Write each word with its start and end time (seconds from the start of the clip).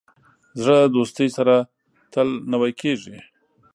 زړه 0.61 0.75
د 0.83 0.91
دوستۍ 0.95 1.27
سره 1.37 1.55
تل 2.13 2.27
نوی 2.51 2.71
کېږي. 2.81 3.17